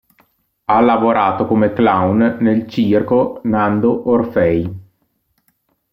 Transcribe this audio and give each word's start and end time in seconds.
Ha 0.65 0.79
lavorato 0.79 1.45
come 1.45 1.73
clown 1.73 2.37
nel 2.39 2.67
Circo 2.67 3.39
Nando 3.43 4.09
Orfei. 4.09 4.79